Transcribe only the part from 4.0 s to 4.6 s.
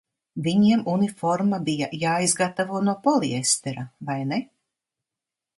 vai ne?